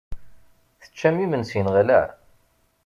[0.81, 2.01] Teččam imensi neɣ ala?